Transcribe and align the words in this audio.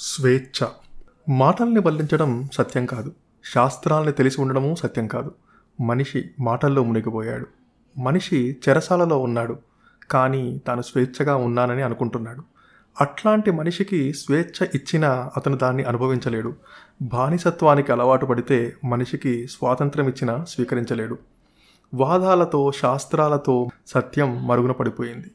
స్వేచ్ఛ. 0.00 0.66
మాటల్ని 1.28 1.80
వల్లించడం 1.80 2.48
సత్యం 2.52 2.86
కాదు. 2.86 3.12
శాస్త్రాల్ని 3.54 4.12
తెలిసి 4.12 4.40
ఉండడము 4.40 4.74
సత్యం 4.74 5.06
కాదు. 5.06 5.34
మనిషి 5.80 6.30
మాటల్లో 6.40 6.84
మునిగిపోయాడు. 6.84 7.46
మనిషి 7.98 8.56
చెరసాలలో 8.68 9.18
ఉన్నాడు. 9.18 9.56
కానీ 10.10 10.60
తాను 10.66 10.82
స్వేచ్ఛగా 10.82 11.36
ఉన్నానని 11.36 11.82
అనుకుంటున్నాడు. 11.82 12.42
అట్లాంటి 13.00 13.50
మనిషికి 13.50 14.12
స్వేచ్ఛ 14.12 14.66
ఇచ్చినా 14.74 15.30
అతను 15.36 15.56
దాన్ని 15.56 15.82
అనుభవించలేడు. 15.82 16.54
బానిసత్వానికి 17.02 17.92
అలవాటు 17.92 18.26
పడితే 18.26 18.76
మనిషికి 18.84 19.46
స్వాతంత్రం 19.46 20.08
ఇచ్చినా 20.08 20.44
స్వీకరించలేడు. 20.44 21.18
వాదాలతో 21.94 22.72
శాస్త్రాలతో 22.72 23.68
సత్యం 23.86 24.46
మరుగున 24.46 24.72
పడిపోయింది. 24.72 25.30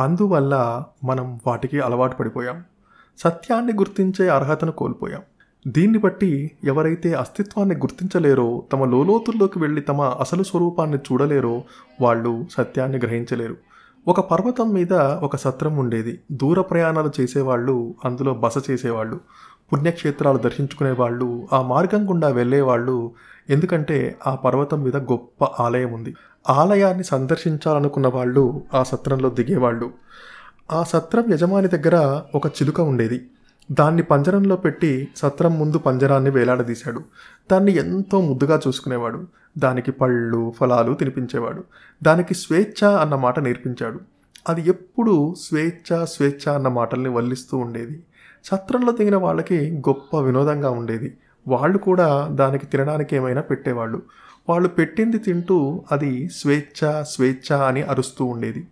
అందువల్ల 0.00 0.84
మనం 1.04 1.40
వాటికి 1.46 1.80
అలవాటు 1.80 2.16
పడిపోయాం. 2.16 2.64
సత్యాన్ని 3.18 3.72
గుర్తించే 3.72 4.28
అర్హతను 4.28 4.72
కోల్పోయాం. 4.72 5.20
దీన్ని 5.66 5.98
బట్టి 5.98 6.50
ఎవరైతే 6.64 7.12
అస్తిత్వాన్ని 7.12 7.74
గుర్తించలేరో 7.74 8.62
తమ 8.72 8.84
లోలోతుల్లోకి 8.84 9.58
వెళ్ళి 9.58 9.80
తమ 9.80 10.02
అసలు 10.02 10.42
స్వరూపాన్ని 10.42 10.96
చూడలేరో 10.96 11.62
వాళ్ళు 12.00 12.46
సత్యాన్ని 12.52 12.98
గ్రహించలేరు. 12.98 13.56
ఒక 14.08 14.20
పర్వతం 14.20 14.72
మీద 14.72 14.92
ఒక 14.92 15.36
సత్రం 15.36 15.76
ఉండేది. 15.76 16.20
దూర 16.32 16.60
ప్రయాణాలు 16.60 17.10
చేసేవాళ్ళు 17.20 17.94
అందులో 18.04 18.34
బస 18.34 18.54
చేసేవాళ్ళు 18.70 19.20
పుణ్యక్షేత్రాలు 19.72 20.38
దర్శించుకునే 20.38 20.90
వాళ్ళు 20.90 21.48
ఆ 21.52 21.62
మార్గం 21.62 22.10
గుండా 22.10 22.28
వెళ్ళేవాళ్ళు. 22.28 23.12
ఎందుకంటే 23.50 24.16
ఆ 24.26 24.34
పర్వతం 24.34 24.82
మీద 24.82 24.96
గొప్ప 24.96 25.44
ఆలయం 25.44 25.92
ఉంది. 25.92 26.14
ఆలయాన్ని 26.50 27.04
సందర్శించాలనుకున్న 27.04 28.08
వాళ్ళు 28.08 28.62
ఆ 28.74 28.82
సత్రంలో 28.82 29.30
దిగేవాళ్ళు. 29.30 29.90
ఆ 30.70 30.82
సత్రం 30.82 31.32
యజమాని 31.32 31.68
దగ్గర 31.68 32.22
ఒక 32.34 32.46
చిలుక 32.46 32.80
ఉండేది. 32.80 33.26
దాన్ని 33.72 34.02
పంజరంలో 34.02 34.56
పెట్టి 34.56 35.08
సత్రం 35.16 35.58
ముందు 35.58 35.78
పంజరాన్ని 35.78 36.30
వేలాడదీశాడు. 36.30 37.00
దాన్ని 37.52 37.76
ఎంతో 37.76 38.20
ముద్దుగా 38.20 38.60
చూసుకునేవాడు. 38.68 39.26
దానికి 39.58 39.92
పళ్ళు 39.92 40.52
ఫలాలు 40.60 40.94
తినిపించేవాడు. 40.94 41.64
దానికి 42.02 42.34
స్వేచ్ఛ 42.34 42.88
అన్న 42.88 43.14
మాట 43.14 43.38
నేర్పించాడు. 43.38 44.00
అది 44.48 44.68
ఎప్పుడూ 44.68 45.34
స్వేచ్ఛ 45.40 46.04
స్వేచ్ఛ 46.04 46.54
అన్న 46.54 46.68
మాటల్ని 46.68 47.08
వల్లిస్తూ 47.08 47.58
ఉండేది. 47.58 48.02
సత్రంలో 48.44 48.92
దిగిన 48.92 49.16
వాళ్ళకి 49.16 49.70
గొప్ప 49.88 50.16
వినోదంగా 50.16 50.70
ఉండేది. 50.70 51.16
వాళ్ళు 51.48 51.78
కూడా 51.78 52.28
దానికి 52.30 52.66
తినడానికి 52.66 53.16
ఏమైనా 53.16 53.40
పెట్టేవాళ్ళు. 53.40 54.02
వాళ్ళు 54.48 54.68
పెట్టింది 54.68 55.18
తింటూ 55.18 55.84
అది 55.92 56.28
స్వేచ్ఛ 56.28 57.02
స్వేచ్ఛ 57.02 57.56
అని 57.56 57.82
అరుస్తూ 57.82 58.24
ఉండేది. 58.24 58.66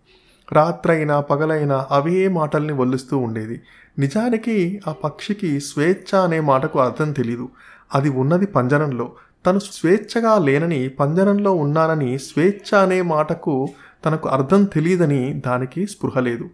రాత్రైనా 0.53 1.19
పగలైనా 1.21 1.87
అవే 1.91 2.27
మాటల్ని 2.27 2.73
వల్లిస్తూ 2.73 3.17
ఉండేది. 3.17 3.61
నిజానికి 3.99 4.81
ఆ 4.87 4.91
పక్షికి 4.91 5.59
స్వేచ్ఛ 5.59 6.17
అనే 6.17 6.39
మాటకు 6.39 6.79
అర్థం 6.79 7.11
తెలీదు. 7.11 7.49
అది 7.93 8.09
ఉన్నది 8.09 8.45
పంజరంలో. 8.45 9.11
తను 9.45 9.59
స్వేచ్ఛగా 9.59 10.37
లేనని 10.37 10.89
పంజరంలో 10.89 11.51
ఉన్నానని 11.53 12.19
స్వేచ్ఛ 12.19 12.77
అనే 12.77 13.01
మాటకు 13.01 13.67
తనకు 14.05 14.29
అర్థం 14.29 14.63
తెలియదని 14.63 15.33
దానికి 15.33 15.87
స్పృహ 15.87 16.19
లేదు. 16.19 16.49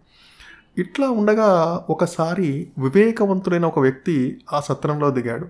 ఇట్లా 0.77 1.09
ఉండగా 1.09 1.81
ఒకసారి 1.89 2.71
వివేకవంతుడైన 2.77 3.65
ఒక 3.65 3.79
వ్యక్తి 3.79 4.41
ఆ 4.53 4.59
సత్రంలో 4.59 5.11
దిగాడు. 5.11 5.47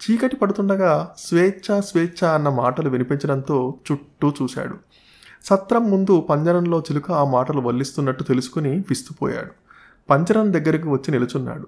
చీకటి 0.00 0.36
పడుతుండగా 0.36 1.14
స్వేచ్ఛ 1.18 1.80
స్వేచ్ఛ 1.80 2.28
అన్న 2.28 2.48
మాటలు 2.48 2.90
వినిపించడంతో 2.90 3.74
చుట్టూ 3.92 4.32
చూశాడు. 4.42 4.74
సత్రం 5.44 5.90
ముందు 5.90 6.20
పంజరంలో 6.20 6.80
చిలుక 6.80 7.10
ఆ 7.10 7.24
మాటలు 7.24 7.60
వల్లిస్తున్నట్టు 7.60 8.24
తెలుసుకుని 8.24 8.84
విస్తుపోయాడు. 8.88 9.50
పంజరం 10.10 10.52
దగ్గరికి 10.52 10.88
వచ్చి 10.88 11.10
నిలుచున్నాడు. 11.10 11.66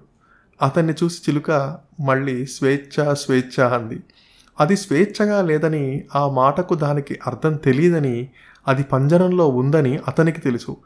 అతన్ని 0.61 0.93
చూసి 1.03 1.21
చిలుక 1.29 1.77
మళ్ళీ 1.99 2.45
స్వేచ్ఛ 2.45 3.13
స్వేచ్ఛ 3.13 3.67
అంది. 3.67 4.03
అది 4.59 4.77
స్వేచ్ఛగా 4.77 5.41
లేదని 5.41 6.03
ఆ 6.15 6.29
మాటకు 6.29 6.75
దానికి 6.75 7.19
అర్థం 7.27 7.55
తెలియదని 7.55 8.29
అది 8.67 8.83
పంజరంలో 8.83 9.47
ఉందని 9.47 9.99
అతనికి 10.07 10.41
తెలుసు. 10.41 10.77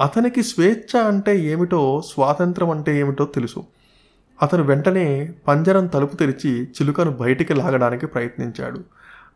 అతనికి 0.00 0.42
స్వేచ్ఛ 0.42 1.02
అంటే 1.02 1.40
ఏమిటో 1.40 2.02
స్వాతంత్రం 2.02 2.70
అంటే 2.70 3.00
ఏమిటో 3.00 3.24
తెలుసు. 3.24 3.64
అతను 4.42 4.62
వెంటనే 4.62 5.34
పంజరం 5.48 5.86
తలుపు 5.86 6.16
తెరిచి 6.16 6.62
చిలుకను 6.62 7.10
బయటికి 7.10 7.54
లాగడానికి 7.54 8.06
ప్రయత్నించాడు. 8.06 8.80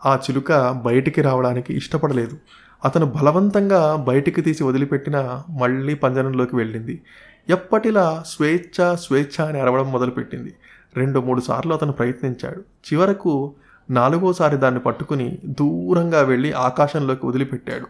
ఆ 0.07 0.17
చిలుక 0.17 0.71
బయటికి 0.71 1.23
రావడానికి 1.23 1.75
ఇష్టపడలేదు. 1.75 2.37
అతను 2.85 3.07
బలవంతంగా 3.07 3.97
బయటికి 3.97 4.41
తీసి 4.41 4.65
వదిలిపెట్టిన 4.65 5.43
మళ్ళీ 5.51 5.95
పంజరంలోకి 5.95 6.57
వెళ్ళింది. 6.57 7.03
ఎప్పటిలా 7.49 8.23
స్వేచ్ఛ 8.27 8.95
స్వేచ్ఛ 8.95 9.49
అని 9.49 9.61
అరవడం 9.61 9.93
మొదలుపెట్టింది. 9.93 10.55
రెండు 10.97 11.21
మూడు 11.21 11.41
సార్లు 11.41 11.75
అతను 11.75 11.93
ప్రయత్నించాడు. 11.93 12.61
చివరకు 12.61 13.55
నాలుగోసారి 13.91 14.57
దాన్ని 14.57 14.81
పట్టుకుని 14.81 15.39
దూరంగా 15.45 16.21
వెళ్ళి 16.23 16.53
ఆకాశంలోకి 16.53 17.27
వదిలిపెట్టాడు. 17.27 17.87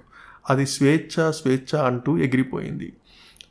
అది 0.50 0.66
స్వేచ్ఛ 0.66 1.30
స్వేచ్ఛ 1.30 1.80
అంటూ 1.80 2.18
ఎగిరిపోయింది. 2.18 2.92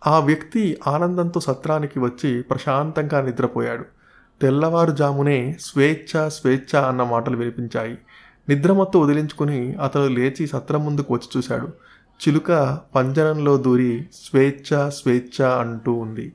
ఆ 0.08 0.20
వ్యక్తి 0.20 0.78
ఆనందంతో 0.88 1.40
సత్రానికి 1.40 2.00
వచ్చి 2.00 2.42
ప్రశాంతంగా 2.42 3.22
నిద్రపోయాడు. 3.22 3.86
తెల్లవారుజామునే 4.42 5.58
స్వేచ్ఛ 5.60 6.30
స్వేచ్ఛ 6.30 6.80
అన్న 6.80 7.04
మాటలు 7.04 7.38
వినిపించాయి. 7.38 7.98
నిద్ర 8.50 8.74
మొత్తం 8.74 9.02
వదిలించుకుని 9.02 9.74
అతను 9.74 10.08
లేచి 10.08 10.48
సత్రం 10.48 10.86
ముందుకు 10.86 11.14
వచ్చి 11.14 11.28
చూశాడు. 11.38 11.68
చిలుక 12.20 12.80
పంజరంలో 12.96 13.58
దూరి 13.58 14.08
స్వేచ్ఛ 14.14 14.90
స్వేచ్ఛ 14.90 15.46
అంటూ 15.46 15.94
ఉంది. 15.94 16.34